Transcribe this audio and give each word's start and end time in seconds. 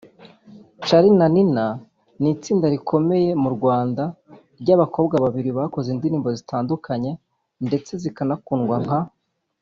Charly 0.85 1.11
na 1.19 1.27
Nina 1.35 1.65
ni 2.21 2.29
itsinda 2.35 2.65
rikomeye 2.75 3.29
mu 3.43 3.49
Rwanda 3.55 4.03
ry’abakobwa 4.61 5.15
babiri 5.25 5.49
bakoze 5.57 5.87
indirimbo 5.91 6.27
zitandukanye 6.37 7.11
ndetse 7.67 7.91
zikanakundwa 8.03 8.77
nka 8.85 8.99